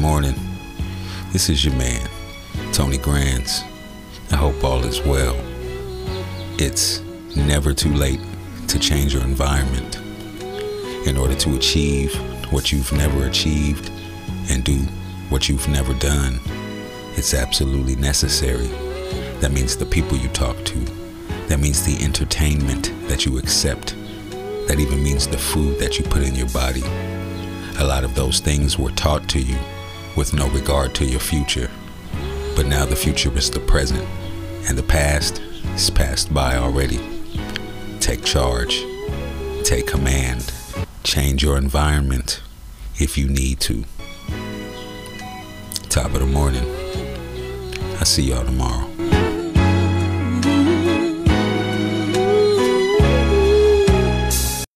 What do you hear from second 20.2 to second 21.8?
talk to. That